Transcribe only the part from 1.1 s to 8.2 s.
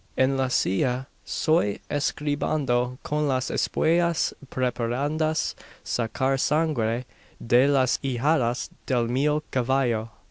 soy escribando, con las espuelas preparadas sacar sangre de las